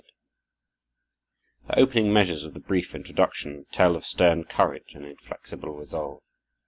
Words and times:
The 1.67 1.77
opening 1.77 2.11
measures 2.11 2.43
of 2.43 2.55
the 2.55 2.59
brief 2.59 2.95
introduction 2.95 3.67
tell 3.71 3.95
of 3.95 4.03
stern 4.03 4.45
courage 4.45 4.95
and 4.95 5.05
inflexible 5.05 5.69
resolve. 5.73 6.23